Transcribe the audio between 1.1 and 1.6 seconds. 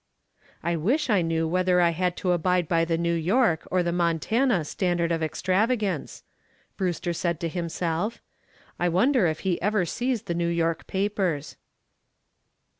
I knew